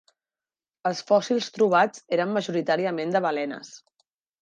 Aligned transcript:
Els 0.91 1.01
fòssils 1.11 1.51
trobats 1.59 2.05
eren 2.19 2.35
majoritàriament 2.41 3.17
de 3.19 3.25
balenes. 3.31 3.75